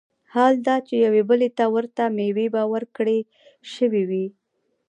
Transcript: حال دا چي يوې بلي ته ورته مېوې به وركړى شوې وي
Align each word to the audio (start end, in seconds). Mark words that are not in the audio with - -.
حال 0.33 0.53
دا 0.67 0.75
چي 0.87 0.95
يوې 1.05 1.21
بلي 1.29 1.49
ته 1.57 1.65
ورته 1.75 2.03
مېوې 2.15 2.47
به 2.53 2.61
وركړى 2.71 3.19
شوې 3.73 4.03
وي 4.09 4.25